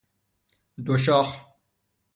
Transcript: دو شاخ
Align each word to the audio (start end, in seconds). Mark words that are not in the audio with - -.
دو 0.85 0.93
شاخ 1.03 1.29